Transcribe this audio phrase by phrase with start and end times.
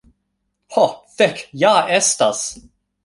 [0.77, 0.85] Ho,
[1.19, 2.43] fek' ja estas